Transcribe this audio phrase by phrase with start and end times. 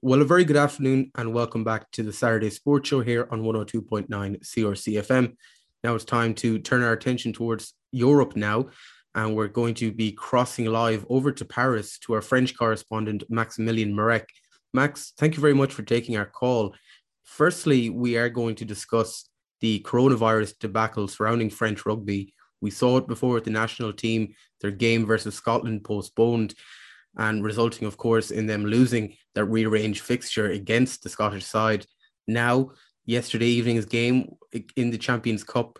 [0.00, 3.42] Well, a very good afternoon and welcome back to the Saturday Sports Show here on
[3.42, 5.34] 102.9 CRC FM.
[5.82, 8.66] Now it's time to turn our attention towards Europe now,
[9.16, 13.92] and we're going to be crossing live over to Paris to our French correspondent, Maximilian
[13.92, 14.28] Marek.
[14.72, 16.76] Max, thank you very much for taking our call.
[17.24, 19.28] Firstly, we are going to discuss
[19.60, 22.34] the coronavirus debacle surrounding French rugby.
[22.60, 26.54] We saw it before with the national team, their game versus Scotland postponed
[27.18, 31.84] and resulting, of course, in them losing that rearranged fixture against the Scottish side.
[32.26, 32.70] Now,
[33.06, 34.36] yesterday evening's game
[34.76, 35.78] in the Champions Cup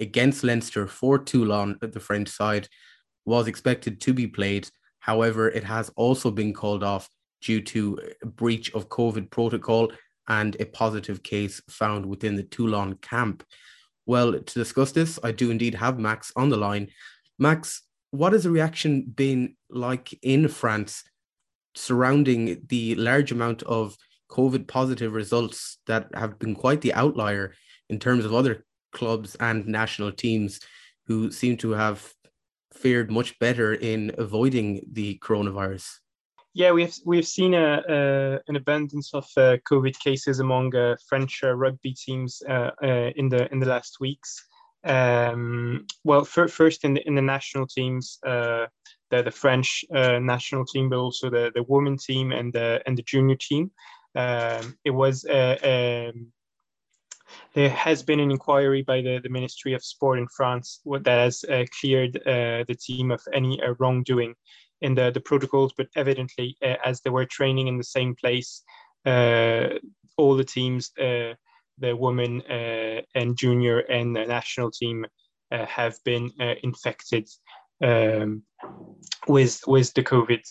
[0.00, 2.68] against Leinster for Toulon, the French side,
[3.24, 4.68] was expected to be played.
[4.98, 7.08] However, it has also been called off
[7.42, 9.92] due to a breach of COVID protocol
[10.28, 13.44] and a positive case found within the Toulon camp.
[14.06, 16.88] Well, to discuss this, I do indeed have Max on the line.
[17.38, 21.04] Max, what has the reaction been like in France
[21.74, 23.96] surrounding the large amount of
[24.30, 27.54] COVID positive results that have been quite the outlier
[27.88, 30.60] in terms of other clubs and national teams
[31.06, 32.12] who seem to have
[32.72, 35.88] fared much better in avoiding the coronavirus?
[36.52, 41.44] Yeah, we've we've seen a, a an abundance of uh, COVID cases among uh, French
[41.44, 44.46] uh, rugby teams uh, uh, in the in the last weeks.
[44.84, 48.66] Um, well, for, first in the in the national teams, uh,
[49.10, 52.96] the the French uh, national team, but also the the women team and the and
[52.96, 53.70] the junior team.
[54.14, 56.32] Um, it was uh, um,
[57.54, 61.44] there has been an inquiry by the, the Ministry of Sport in France that has
[61.44, 64.34] uh, cleared uh, the team of any uh, wrongdoing
[64.80, 68.62] in the, the protocols, but evidently, as they were training in the same place,
[69.04, 70.90] all the teams
[71.80, 75.06] the women uh, and junior and the national team
[75.52, 77.28] uh, have been uh, infected
[77.82, 78.42] um,
[79.26, 80.42] with with the COVID.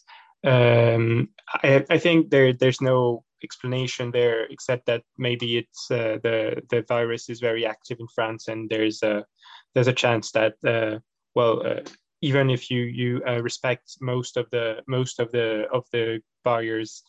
[0.43, 1.29] Um,
[1.63, 6.83] I, I, think there there's no explanation there except that maybe it's uh, the the
[6.87, 9.25] virus is very active in France and there's a
[9.73, 10.99] there's a chance that uh,
[11.35, 11.81] well uh,
[12.21, 17.03] even if you you respect most of the most of the of the barriers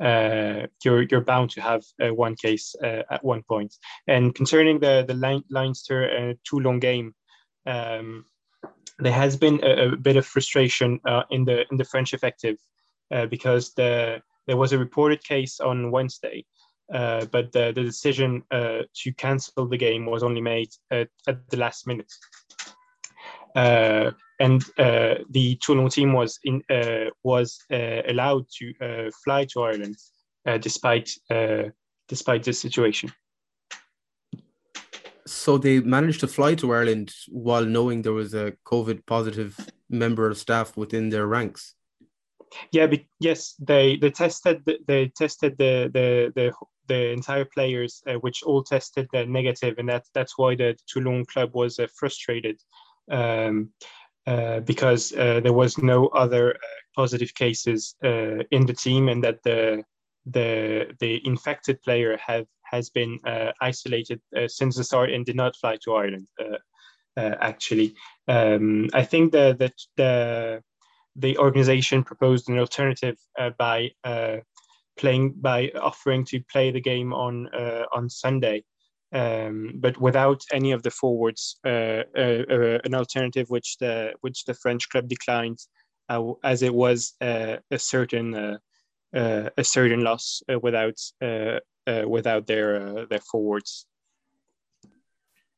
[0.00, 3.74] uh, you're you're bound to have uh, one case uh, at one point.
[4.06, 7.14] And concerning the the Leinster uh, Toulon game,
[7.66, 8.24] um,
[8.98, 12.56] there has been a, a bit of frustration uh, in the in the French effective
[13.10, 16.44] uh, because the there was a reported case on Wednesday.
[16.88, 21.86] But the, the decision to cancel the game was only made at, at the last
[21.86, 22.12] minute
[24.40, 29.62] and uh, the Toulon team was in uh, was uh, allowed to uh, fly to
[29.62, 29.96] Ireland
[30.46, 31.64] uh, despite uh,
[32.08, 33.12] despite this situation.
[35.26, 39.56] So they managed to fly to Ireland while knowing there was a COVID positive
[39.88, 41.74] member of staff within their ranks.
[42.72, 46.52] Yeah, but yes, they they tested they tested the the the,
[46.88, 51.78] the entire players, which all tested negative, and that that's why the Toulon club was
[51.98, 52.58] frustrated.
[53.10, 53.70] Um,
[54.26, 56.58] because uh, there was no other uh,
[56.94, 59.82] positive cases uh, in the team, and that the
[60.26, 65.56] the the infected player have has been uh, isolated since the start and did not
[65.56, 66.28] fly to Ireland.
[67.16, 67.94] actually,
[68.28, 70.62] um, I think that the, the
[71.16, 73.16] the organization proposed an alternative
[73.58, 73.90] by
[74.96, 77.48] playing by offering to play the game on
[77.92, 78.62] on Sunday
[79.12, 84.44] um, but without any of the forwards, uh, uh, uh, an alternative which the which
[84.44, 85.58] the French club declined,
[86.08, 88.58] uh, as it was uh, a certain uh,
[89.56, 90.98] a certain loss without
[92.06, 93.86] without their their forwards.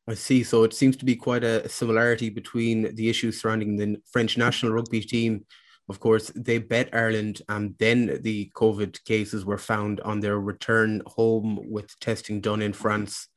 [0.08, 0.42] I see.
[0.42, 4.72] So it seems to be quite a similarity between the issues surrounding the French national
[4.72, 5.44] rugby team.
[5.88, 11.02] Of course, they bet Ireland, and then the COVID cases were found on their return
[11.06, 13.28] home with testing done in France.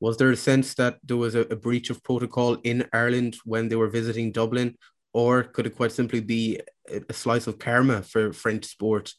[0.00, 3.68] Was there a sense that there was a, a breach of protocol in Ireland when
[3.68, 4.76] they were visiting Dublin,
[5.12, 9.12] or could it quite simply be a, slice of karma for French sport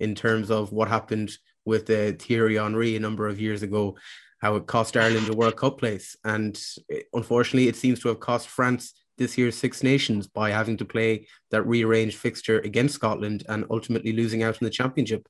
[0.00, 1.30] in terms of what happened
[1.64, 3.96] with uh, Thierry Henry a number of years ago,
[4.40, 6.58] how it cost Ireland a World Cup place, and
[6.92, 10.84] uh, unfortunately, it seems to have cost France this year's Six Nations by having to
[10.84, 15.28] play that rearranged fixture against Scotland and ultimately losing out in the championship.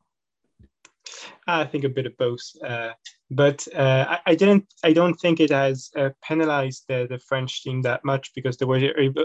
[1.47, 2.91] I think a bit of both, uh,
[3.31, 4.67] but uh, I, I, didn't.
[4.85, 8.65] I don't think it has uh, penalized the, the French team that much because they
[8.65, 8.81] were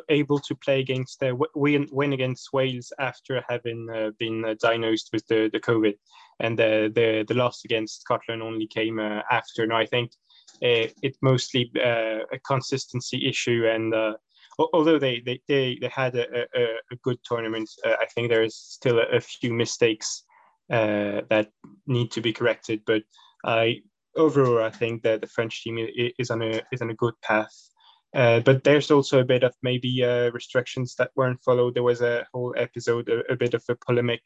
[0.10, 5.10] able, to play against the win, win against Wales after having uh, been uh, diagnosed
[5.14, 5.96] with the, the COVID,
[6.40, 9.64] and the, the the loss against Scotland only came uh, after.
[9.64, 10.12] And I think
[10.62, 13.94] it's mostly a consistency issue and
[14.74, 18.56] although they they, they, they had a, a, a good tournament, uh, I think there's
[18.56, 20.24] still a, a few mistakes
[20.72, 21.50] uh, that
[21.86, 22.82] need to be corrected.
[22.86, 23.04] But
[23.46, 23.82] I
[24.16, 25.78] overall, I think that the French team
[26.18, 27.56] is on a is on a good path.
[28.16, 31.76] Uh, but there's also a bit of maybe uh, restrictions that weren't followed.
[31.76, 34.22] There was a whole episode, a, a bit of a polemic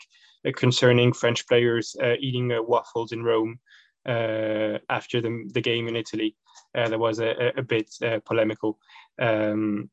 [0.47, 3.59] uh, concerning French players uh, eating uh, waffles in Rome
[4.07, 6.35] uh, after the, the game in Italy.
[6.73, 7.94] There was a, a bit
[8.25, 8.79] polemical.
[9.19, 9.89] Um,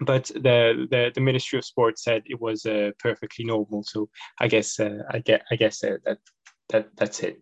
[0.00, 2.66] but the, the, the Ministry of Sport said it was
[2.98, 3.82] perfectly normal.
[3.84, 4.08] So
[4.38, 6.18] I guess I get I guess that
[6.70, 7.40] that that's it.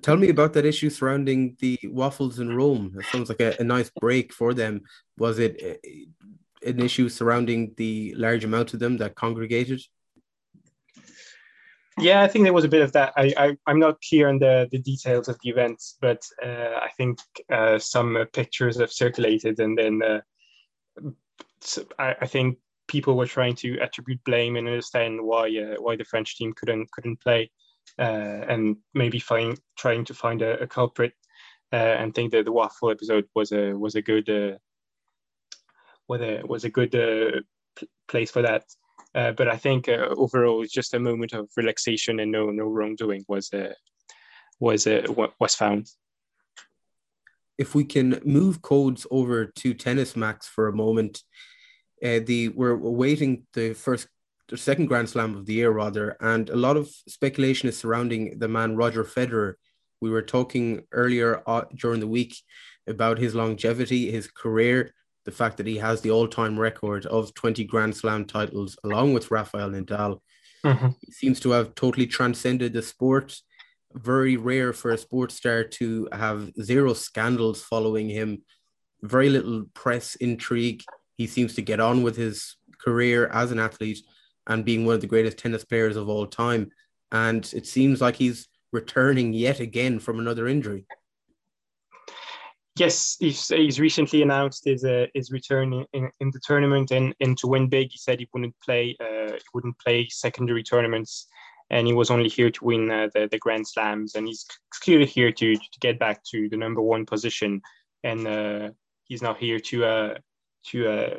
[0.00, 2.96] Tell me about that issue surrounding the waffles in Rome.
[2.98, 4.82] It sounds like a, a nice break for them.
[5.18, 9.82] Was it uh, an issue surrounding the large amount of them that congregated?
[11.98, 13.12] Yeah, I think there was a bit of that.
[13.16, 16.88] I, I am not clear on the the details of the events, but uh, I
[16.96, 17.18] think
[17.52, 20.20] uh, some uh, pictures have circulated, and then uh,
[21.98, 22.58] I, I, think
[22.88, 26.90] people were trying to attribute blame and understand why uh, why the French team couldn't
[26.92, 27.50] couldn't play
[27.98, 28.02] uh,
[28.48, 31.12] and maybe find trying to find a, a culprit
[31.72, 34.56] uh, and think that the waffle episode was a was a good uh,
[36.08, 37.40] was a was a good uh,
[37.76, 38.64] p- place for that.
[39.14, 43.24] Uh, but I think overall, it's just a moment of relaxation and no no wrongdoing
[43.28, 43.50] was
[44.60, 44.86] was
[45.40, 45.88] was found.
[47.58, 51.22] If we can move codes over to tennis, Max, for a moment,
[52.02, 54.08] uh, the we're awaiting the first
[54.48, 58.38] the second Grand Slam of the year, rather, and a lot of speculation is surrounding
[58.38, 59.54] the man Roger Federer.
[60.00, 62.36] We were talking earlier uh, during the week
[62.86, 64.92] about his longevity, his career,
[65.24, 69.30] the fact that he has the all-time record of 20 Grand Slam titles, along with
[69.30, 70.20] Rafael Nadal.
[70.64, 70.88] Mm-hmm.
[71.00, 73.36] He seems to have totally transcended the sport.
[73.94, 78.42] Very rare for a sports star to have zero scandals following him,
[79.02, 80.82] very little press intrigue.
[81.16, 84.00] He seems to get on with his career as an athlete
[84.46, 86.70] and being one of the greatest tennis players of all time.
[87.12, 90.86] And it seems like he's returning yet again from another injury.
[92.76, 97.38] Yes, he's, he's recently announced his uh, his return in, in the tournament and, and
[97.38, 97.92] to win big.
[97.92, 101.28] He said he wouldn't play uh, he wouldn't play secondary tournaments,
[101.70, 104.14] and he was only here to win uh, the the Grand Slams.
[104.14, 104.46] And he's
[104.82, 107.60] clearly here to to get back to the number one position.
[108.02, 108.70] And uh,
[109.04, 110.14] he's now here to uh,
[110.66, 111.14] to uh,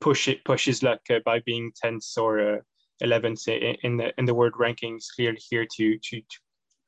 [0.00, 2.62] push it push his luck uh, by being 10th or
[3.02, 6.22] 11th uh, in the in the world rankings clearly here to to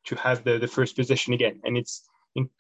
[0.05, 2.09] to have the, the first position again and it's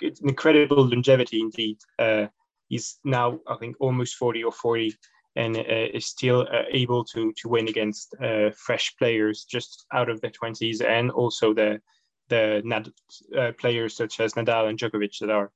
[0.00, 2.26] it's an incredible longevity indeed uh,
[2.69, 4.94] he's now i think almost 40 or 40
[5.38, 10.11] and uh, is still uh, able to to win against uh, fresh players just out
[10.11, 11.81] of the 20s and also the
[12.29, 12.93] the Nad-
[13.58, 15.50] players such as Nadal and Djokovic that are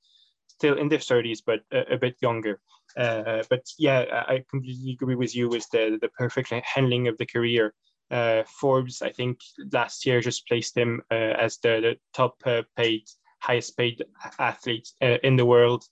[0.47, 2.61] still in their 30s but a, a bit younger
[2.97, 7.27] uh, but yeah, I completely agree with you with the the perfect handling of the
[7.27, 7.75] career.
[8.11, 9.39] Uh, Forbes, I think
[9.73, 12.43] last year just placed him uh, as the, the top
[12.77, 13.05] paid,
[13.39, 14.05] highest paid
[14.39, 15.85] athlete in the world.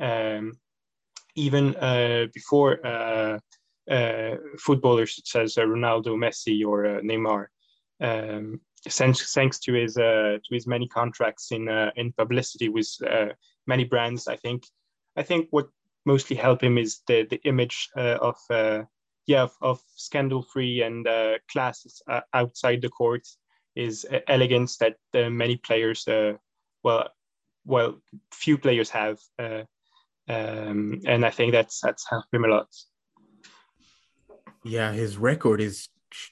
[0.00, 0.58] Um,
[1.38, 2.70] even uh, before
[4.58, 7.46] footballers such as Ronaldo, Messi, or Neymar.
[8.00, 12.88] Um, thanks, thanks to his to his many contracts in in publicity with
[13.66, 14.64] many brands, I think
[15.16, 15.68] I think what
[16.06, 18.82] mostly help him is the the image uh, of uh,
[19.26, 23.26] yeah of, of scandal free and uh, classes uh, outside the court
[23.76, 26.32] is elegance that uh, many players uh,
[26.82, 27.08] well
[27.64, 27.90] well
[28.32, 29.18] few players have
[30.28, 32.68] um, and I think that's that's helped him a lot.
[34.64, 35.88] Yeah, his record is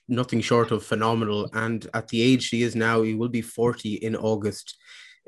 [0.08, 3.94] nothing short of phenomenal, and at the age he is now, he will be forty
[3.94, 4.76] in August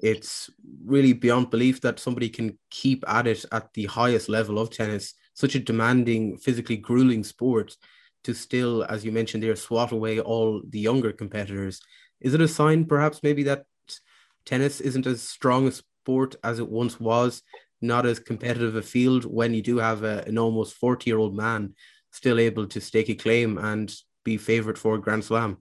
[0.02, 0.48] it's
[0.84, 5.14] really beyond belief that somebody can keep at it at the highest level of tennis,
[5.34, 7.76] such a demanding, physically grueling sport,
[8.24, 11.80] to still, as you mentioned there, swat away all the younger competitors.
[12.20, 13.64] Is it a sign, perhaps, maybe that
[14.44, 17.42] tennis isn't as strong a sport as it once was,
[17.80, 21.36] not as competitive a field when you do have a, an almost 40 year old
[21.36, 21.74] man
[22.10, 23.94] still able to stake a claim and
[24.24, 25.58] be favourite for Grand Slam?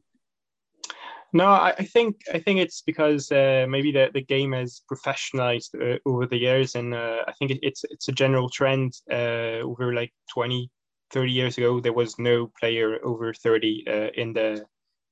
[1.33, 5.75] No, I, I, think I think it's because uh, maybe the, the game has professionalized
[5.75, 8.93] uh, over the years, and uh, I think it, it's it's a general trend.
[9.11, 10.71] Uh, over like 20,
[11.11, 14.65] 30 years ago, there was no player over thirty uh, in the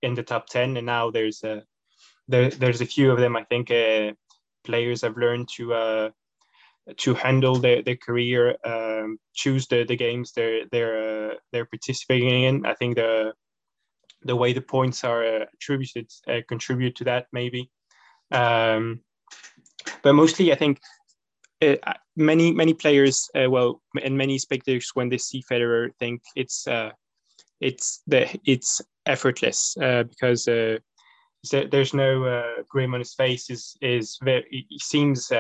[0.03, 1.63] in the top ten, and now there's a
[2.29, 3.35] there, there's a few of them.
[3.35, 4.13] I think uh,
[4.63, 6.12] players have learned to
[6.98, 12.65] to handle their, their career, um, choose the, the games they're they're they're participating in.
[12.65, 13.34] I think the
[14.24, 17.70] the way the points are uh, attributed uh, contribute to that maybe.
[18.32, 19.01] Um,
[20.04, 20.80] but mostly, I think
[21.62, 21.75] uh,
[22.15, 26.92] many many players, uh, well, and many spectators, when they see Federer, think it's uh,
[27.62, 33.50] it's the it's effortless uh, because there's no uh, grim on his face.
[33.50, 35.32] is is very he seems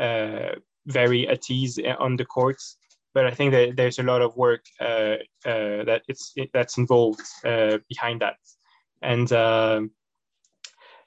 [0.00, 0.54] uh, uh,
[0.86, 2.76] very at ease on the courts.
[3.12, 6.78] But I think that there's a lot of work uh, uh, that it's it, that's
[6.78, 8.36] involved uh, behind that,
[9.02, 9.90] and um,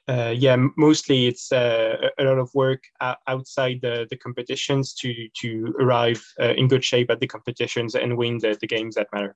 [0.08, 2.84] yeah, mostly it's a lot of work
[3.28, 8.38] outside the, the competitions to to arrive in good shape at the competitions and win
[8.38, 9.36] the, the games that matter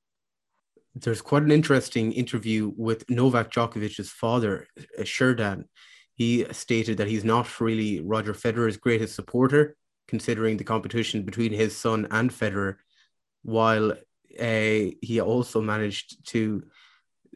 [1.01, 5.65] there's quite an interesting interview with Novak Djokovic's father, uh, Srdjan.
[6.17, 9.75] He stated that he's not really Roger Federer's greatest supporter,
[10.07, 12.77] considering the competition between his son and Federer,
[13.43, 16.63] while uh, he also managed to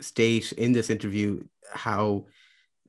[0.01, 2.25] state in this interview how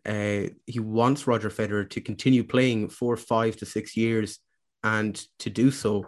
[0.07, 4.39] uh, he wants Roger Federer to continue playing for five to six years,
[4.83, 6.07] and to do so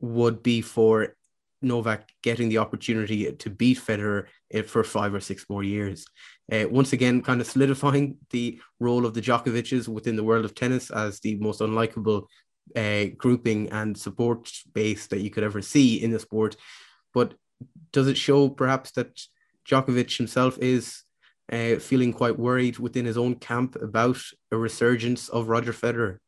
[0.00, 1.14] would be for
[1.62, 4.26] Novak getting the opportunity to beat Federer
[4.66, 6.06] for five or six more years.
[6.50, 10.54] Uh, once again, kind of solidifying the role of the Djokovic's within the world of
[10.54, 12.26] tennis as the most unlikable
[12.76, 16.56] uh, grouping and support base that you could ever see in the sport.
[17.14, 17.34] But
[17.92, 19.20] does it show perhaps that
[19.68, 21.02] Djokovic himself is
[21.52, 24.18] uh, feeling quite worried within his own camp about
[24.50, 26.18] a resurgence of Roger Federer?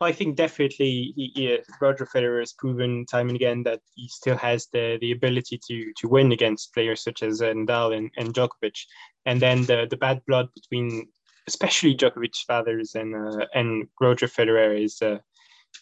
[0.00, 4.68] I think definitely he, Roger Federer has proven time and again that he still has
[4.72, 8.78] the, the ability to to win against players such as Nadal and, and Djokovic.
[9.26, 11.08] And then the, the bad blood between
[11.48, 15.18] especially Djokovic's fathers and uh, and Roger Federer is uh,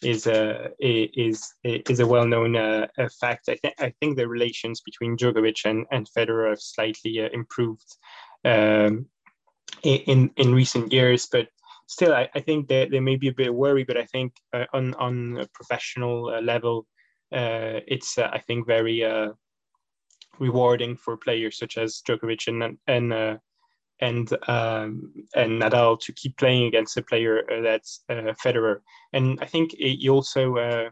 [0.01, 2.87] is uh, is is a well known uh,
[3.19, 3.49] fact.
[3.49, 7.89] I think I think the relations between Djokovic and, and Federer have slightly uh, improved
[8.45, 9.05] um,
[9.83, 11.47] in in recent years, but
[11.87, 14.33] still, I, I think there, there may be a bit of worry, but I think
[14.53, 16.85] uh, on on a professional uh, level,
[17.33, 19.31] uh, it's uh, I think very uh,
[20.37, 23.37] rewarding for players such as Djokovic and and uh,
[23.99, 28.81] and um, and Nadal to keep playing against a player that's Federer,
[29.13, 30.91] and I think it also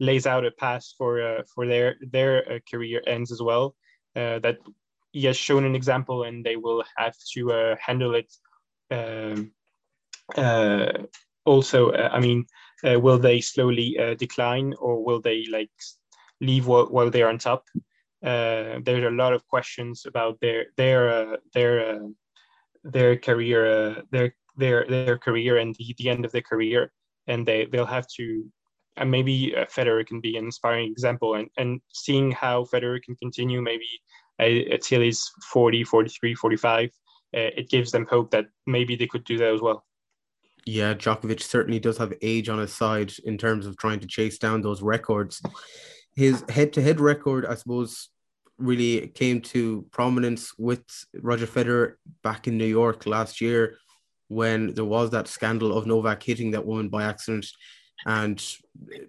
[0.00, 3.74] lays out a path for for their their career ends as well.
[4.14, 4.58] that
[5.12, 8.32] he has shown an example, and they will have to handle it.
[8.90, 9.52] Um,
[11.44, 12.46] also, uh, I mean,
[12.84, 15.70] uh, will they slowly decline or will they like
[16.40, 17.64] leave while, while they're on top?
[18.22, 22.00] there's a lot of questions about their their their
[22.82, 26.92] their career their their their career and the, the end of their career.
[27.26, 28.44] And they they'll have to
[28.96, 31.34] and maybe uh, Federer can be an inspiring example.
[31.34, 33.88] And, and seeing how Federer can continue maybe
[34.40, 36.90] uh, until he's 40 43 45 uh,
[37.32, 39.84] it gives them hope that maybe they could do that as well
[40.66, 44.38] yeah, Djokovic certainly does have age on his side in terms of trying to chase
[44.38, 45.42] down those records.
[46.16, 48.08] His head to head record, I suppose,
[48.56, 50.84] really came to prominence with
[51.20, 53.76] Roger Federer back in New York last year
[54.28, 57.46] when there was that scandal of Novak hitting that woman by accident.
[58.06, 58.42] And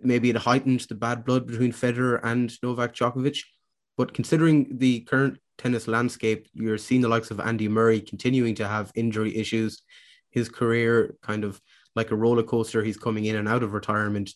[0.02, 3.40] maybe it heightened the bad blood between Federer and Novak Djokovic.
[3.98, 8.68] But considering the current tennis landscape, you're seeing the likes of Andy Murray continuing to
[8.68, 9.82] have injury issues
[10.36, 11.60] his career kind of
[11.96, 12.84] like a roller coaster.
[12.84, 14.32] He's coming in and out of retirement.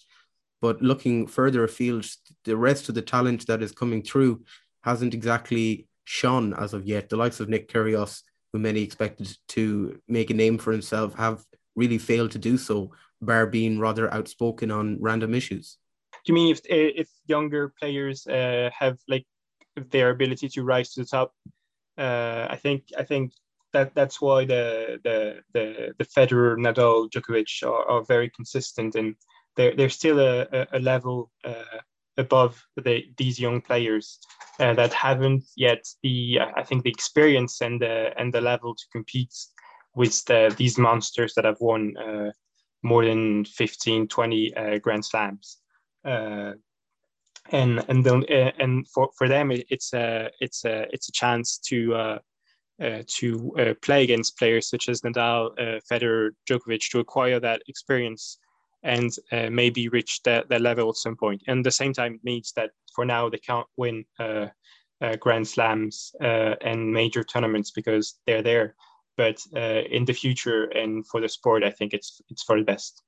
[0.62, 2.06] But looking further afield,
[2.46, 4.44] the rest of the talent that is coming through
[4.84, 7.10] hasn't exactly shone as of yet.
[7.10, 11.44] The likes of Nick Kyrgios, who many expected to make a name for himself, have
[11.76, 12.92] really failed to do so,
[13.22, 15.78] bar being rather outspoken on random issues.
[16.26, 19.26] Do you mean if if younger players uh, have like
[19.92, 21.34] their ability to rise to the top?
[21.98, 23.34] Uh, I think I think
[23.74, 29.16] that that's why the the the, the Federer, Nadal, Djokovic are, are very consistent, and
[29.56, 31.80] they're they're still a, a level uh,
[32.18, 34.20] above the, these young players
[34.60, 38.86] uh, that haven't yet the I think the experience and the and the level to
[38.92, 39.34] compete
[39.96, 42.32] with the, these monsters that have won uh,
[42.84, 45.58] more than 15, 20 uh, Grand Slams.
[46.06, 46.54] Uh,
[47.52, 48.22] and and uh,
[48.60, 52.20] and for, for them it's a it's a it's a chance to
[52.82, 57.62] uh, to uh, play against players such as Nadal, uh, Federer, Djokovic to acquire that
[57.68, 58.38] experience
[58.84, 61.42] and uh, maybe reach that, that level at some point.
[61.48, 64.48] And at the same time, it means that for now they can't win uh,
[65.20, 68.76] Grand Slams and major tournaments because they're there.
[69.18, 73.02] But in the future and for the sport, I think it's it's for the best.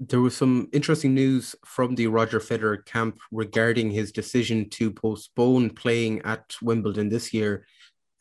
[0.00, 5.70] There was some interesting news from the Roger Federer camp regarding his decision to postpone
[5.70, 7.64] playing at Wimbledon this year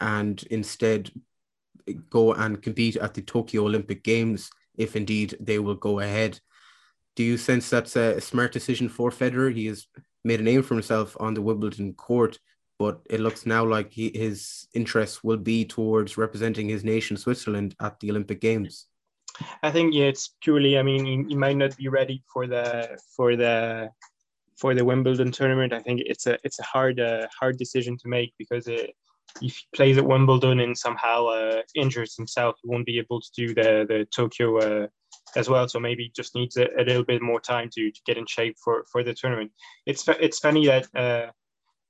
[0.03, 1.10] and instead
[2.10, 6.39] go and compete at the Tokyo Olympic Games if indeed they will go ahead.
[7.15, 9.53] Do you sense that's a smart decision for Federer?
[9.53, 9.88] He has
[10.24, 12.39] made a name for himself on the Wimbledon court,
[12.79, 17.75] but it looks now like he, his interest will be towards representing his nation, Switzerland,
[17.79, 18.88] at the Olympic Games.
[19.62, 20.77] I think yeah, it's purely.
[20.77, 23.89] I mean, he, might not be ready for the for the
[24.57, 25.74] for the Wimbledon tournament.
[25.74, 28.95] I think it's a it's a hard uh, hard decision to make because it,
[29.42, 33.30] if he plays at Wimbledon and somehow uh, injures himself, he won't be able to
[33.36, 34.88] do the the Tokyo uh,
[35.36, 35.68] as well.
[35.68, 38.58] So maybe just needs a, a, little bit more time to, to get in shape
[38.63, 39.52] for, for the tournament.
[39.86, 41.32] It's it's funny that uh,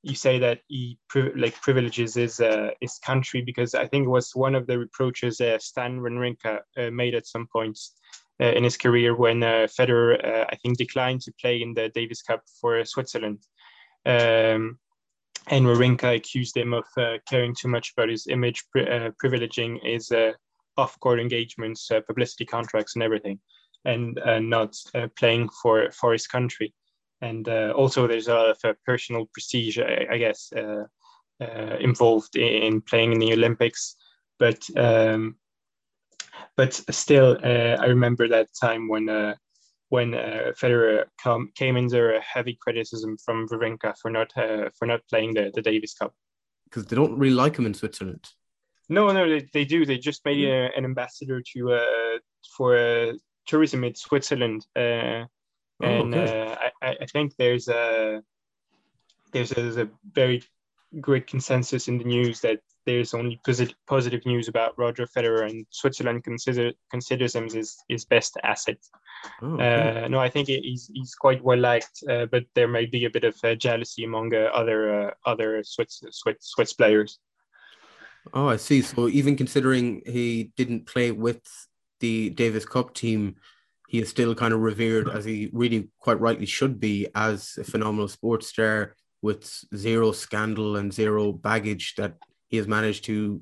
[0.04, 0.98] you say that he
[1.36, 5.42] like privileges his uh, his country because I think it was one of the reproaches
[5.42, 7.94] uh, Stan Wawrinka uh, made at some points
[8.40, 12.84] in his career when Federer I think declined to play in the Davis Cup for
[12.84, 13.40] Switzerland.
[14.06, 14.80] Um,
[15.48, 16.86] and Wawrinka accused him of
[17.28, 20.12] caring too much about his image, pri- privileging his
[20.78, 23.40] off-court engagements, publicity contracts, and everything,
[23.86, 24.18] and
[24.50, 24.76] not
[25.18, 26.74] playing for for his country
[27.24, 30.84] and uh, also there's a lot of uh, personal prestige, I, I guess, uh,
[31.42, 33.96] uh involved in playing in the Olympics.
[34.40, 35.38] But um,
[36.58, 39.06] but still, uh, I remember that time when
[40.14, 44.32] uh, when Federer come, came under heavy criticism from Wawrinka for not
[44.78, 46.14] for not playing the, the Davis Cup
[46.66, 48.26] because they don't really like him in Switzerland.
[48.90, 49.86] No, no, they, they do.
[49.86, 50.78] They just made mm.
[50.78, 52.20] an ambassador to
[52.58, 53.14] for
[53.46, 54.66] tourism in Switzerland.
[54.76, 55.26] Uh,
[55.82, 56.42] Oh, and okay.
[56.42, 58.22] uh, I, I think there's a
[59.32, 60.44] there's a, there's a very
[61.02, 65.66] great consensus in the news that there's only positive positive news about Roger Federer, and
[65.70, 68.78] Switzerland consider considers him his his best asset.
[69.42, 70.04] Oh, okay.
[70.04, 73.10] uh, no, I think he's he's quite well liked, uh, but there may be a
[73.10, 77.20] bit of uh, jealousy among uh, other uh, other Swiss, Swiss Swiss players.
[78.34, 78.82] Oh, I see.
[78.82, 81.42] So even considering he didn't play with
[82.00, 83.36] the Davis Cup team,
[83.90, 87.64] he is still kind of revered as he really quite rightly should be as a
[87.64, 92.16] phenomenal sports star with zero scandal and zero baggage that
[92.48, 93.42] he has managed to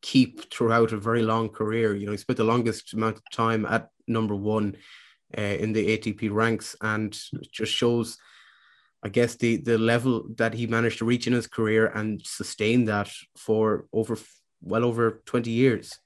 [0.00, 1.94] keep throughout a very long career.
[1.94, 4.76] You know, he spent the longest amount of time at number one
[5.36, 7.18] uh, in the ATP ranks, and
[7.52, 8.18] just shows,
[9.02, 12.84] I guess, the the level that he managed to reach in his career and sustain
[12.86, 14.16] that for over
[14.62, 15.98] well over twenty years.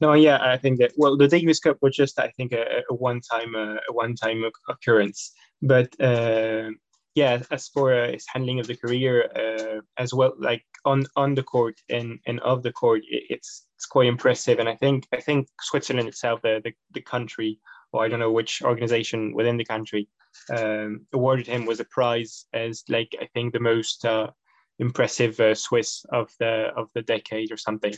[0.00, 2.94] No, yeah, I think that well, the Davis Cup was just I think a, a
[2.94, 5.32] one-time uh, a one-time occurrence,
[5.62, 6.70] but uh,
[7.14, 11.34] yeah, as for uh, his handling of the career uh, as well, like on on
[11.34, 15.06] the court and and of the court, it, it's it's quite impressive, and I think
[15.12, 17.60] I think Switzerland itself, the the, the country,
[17.92, 20.08] or I don't know which organization within the country,
[20.56, 24.30] um, awarded him was a prize as like I think the most uh,
[24.78, 27.94] impressive uh, Swiss of the of the decade or something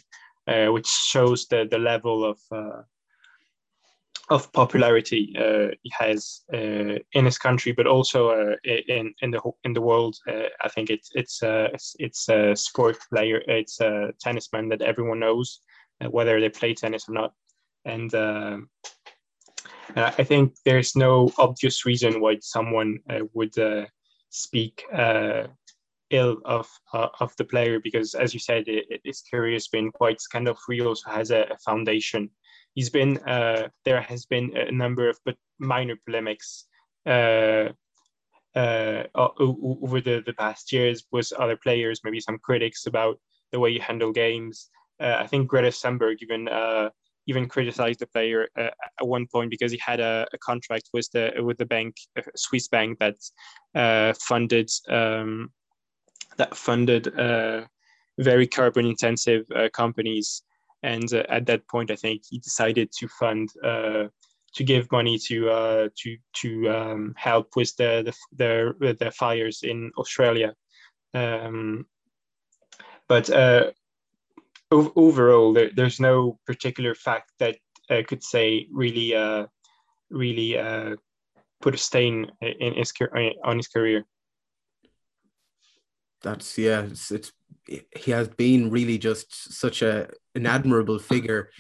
[0.49, 2.83] uh, which shows the, the level of uh,
[4.29, 9.73] of popularity uh, he has uh, in his country, but also in in the in
[9.73, 10.17] the world.
[10.65, 13.41] I think it's it's it's, it's a sport player.
[13.47, 15.61] It's a tennisman that everyone knows,
[16.11, 17.33] whether they play tennis or not.
[17.85, 18.15] And
[19.95, 22.99] I think there's no obvious reason why someone
[23.33, 23.55] would
[24.31, 24.85] speak
[26.11, 29.91] ill of uh, of the player because, as you said, it, his career has been
[29.91, 30.81] quite scandal-free.
[30.81, 32.31] Also has a, a foundation.
[32.75, 36.67] He's been uh, there has been a number of but minor polemics
[37.07, 37.71] uh,
[38.55, 43.19] uh over the, the past years with other players, maybe some critics about
[43.53, 44.71] the way you handle games.
[45.01, 46.91] Uh, I think Greta Thunberg even uh,
[47.27, 51.11] even criticized the player uh, at one point because he had a, a, contract with
[51.13, 53.17] the with the bank, a Swiss bank that
[53.75, 55.51] uh, funded um,
[56.39, 57.63] that funded uh,
[58.19, 60.43] very carbon intensive uh, companies.
[60.83, 63.51] And uh, at that point, I think he decided to fund
[64.57, 69.61] to give money to uh, to to um, help with the the, the, the fires
[69.63, 70.55] in Australia.
[71.15, 71.87] Um,
[73.07, 73.71] but uh,
[74.71, 77.57] ov- overall, there, there's no particular fact that
[77.91, 79.47] I could say really uh,
[80.11, 80.57] really
[81.61, 82.93] put a stain in his
[83.45, 84.05] on his career.
[86.23, 87.33] That's yeah, it's, it's
[87.97, 91.51] he has been really just such a an admirable figure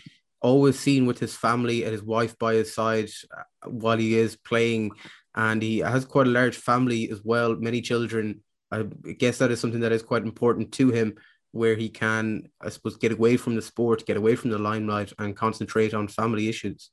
[0.40, 4.37] always seen with his family and his wife by his side uh, while he is
[4.37, 4.92] playing.
[5.35, 8.42] And he has quite a large family as well many children.
[8.71, 8.85] I
[9.19, 11.16] guess that is something that is quite important to him
[11.57, 15.12] where he can i suppose get away from the sport get away from the limelight
[15.19, 16.90] and concentrate on family issues.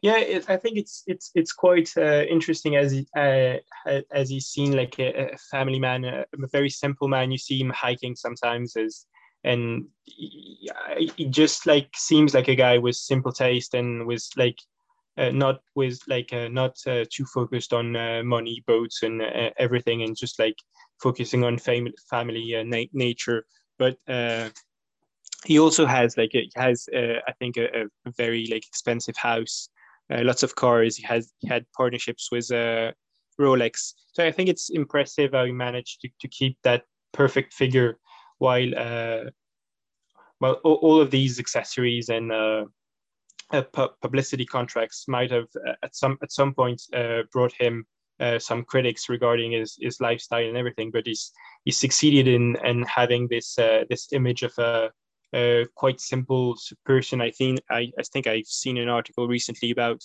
[0.00, 3.56] Yeah it, i think it's it's it's quite uh, interesting as he, uh,
[4.12, 7.32] as he's seen like a, a family man a, a, very simple man.
[7.32, 9.06] You see him hiking sometimes as
[9.44, 10.70] and he,
[11.16, 14.58] he just like seems like a guy with simple taste and with like
[15.16, 19.50] uh, not with like uh, not uh, too focused on uh, money boats and uh,
[19.58, 20.56] everything and just like
[21.00, 23.46] focusing on family family uh, na- nature,
[23.78, 24.48] but uh,
[25.44, 29.68] he also has like he has uh, I think a, a, very like expensive house,
[30.12, 30.96] uh, lots of cars.
[30.96, 32.92] He has he had partnerships with uh,
[33.40, 37.98] Rolex, so I think it's impressive how he managed to, to keep that perfect figure
[38.38, 39.24] while uh,
[40.40, 42.30] well all, of these accessories and
[43.72, 45.46] pu- publicity contracts might have
[45.82, 46.82] at some at some point
[47.32, 47.86] brought him
[48.20, 51.32] uh, some critics regarding his, his lifestyle and everything, but he's
[51.64, 54.90] he succeeded in in having this uh, this image of a,
[55.34, 57.20] a, quite simple person.
[57.20, 60.02] I think I, I think I've seen an article recently about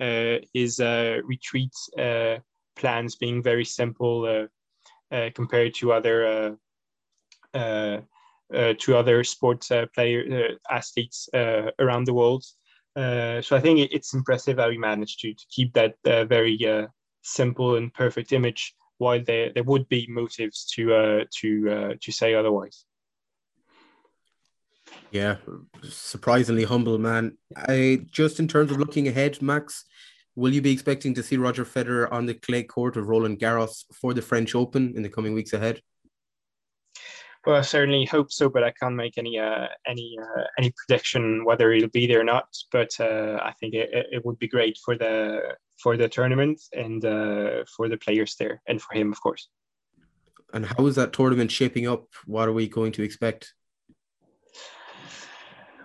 [0.00, 1.72] uh, his retreat
[2.76, 4.48] plans being very simple
[5.34, 6.56] compared to other
[7.54, 11.28] to other sports player athletes
[11.78, 12.44] around the world.
[12.96, 16.56] Uh, so I think it's impressive how he managed to, to keep that uh, very
[16.66, 16.86] uh,
[17.24, 22.12] simple and perfect image, while there, there would be motives to uh, to uh, to
[22.12, 22.84] say otherwise.
[25.10, 25.36] Yeah,
[25.82, 27.36] surprisingly humble man.
[27.56, 29.84] I just in terms of looking ahead, Max,
[30.36, 33.84] will you be expecting to see Roger Federer on the clay court of Roland Garros
[33.92, 35.80] for the French Open in the coming weeks ahead?
[37.46, 41.44] Well, I certainly hope so, but I can't make any uh, any uh, any prediction
[41.44, 42.48] whether he'll be there or not.
[42.72, 47.04] But uh, I think it, it would be great for the for the tournament and
[47.04, 49.48] uh, for the players there, and for him, of course.
[50.52, 52.06] And how is that tournament shaping up?
[52.26, 53.54] What are we going to expect?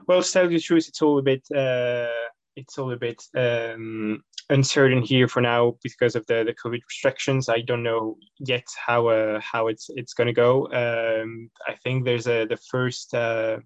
[0.08, 2.08] Well, to tell you the truth, it's all a bit uh,
[2.56, 7.50] it's all a bit um, uncertain here for now because of the, the COVID restrictions.
[7.50, 10.66] I don't know yet how uh, how it's it's going to go.
[10.68, 13.60] Um, I think there's a the first uh,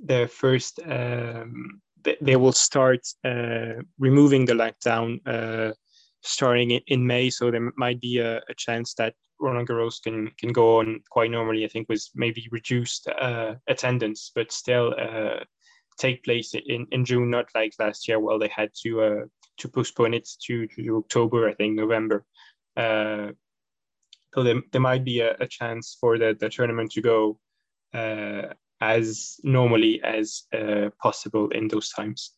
[0.00, 1.80] the first um,
[2.20, 5.72] they will start uh, removing the lockdown uh,
[6.22, 10.52] starting in May, so there might be a, a, chance that Roland Garros can can
[10.52, 11.64] go on quite normally.
[11.64, 14.94] I think with maybe reduced uh, attendance, but still
[15.98, 18.20] take place in, in June, not like last year.
[18.20, 19.24] Well, they had to uh,
[19.58, 22.24] to postpone it to, to October, I think November.
[22.76, 23.32] Uh,
[24.34, 27.40] so there, there might be a, a chance for the, the tournament to go
[27.92, 32.34] uh, as normally as uh, possible in those times.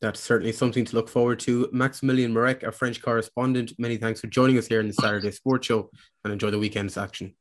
[0.00, 1.68] That's certainly something to look forward to.
[1.72, 5.66] Maximilian Marek, our French correspondent, many thanks for joining us here in the Saturday Sports
[5.66, 5.90] Show
[6.22, 7.34] and enjoy the weekend's action.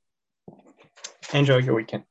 [1.34, 2.04] Enjoy your weekend.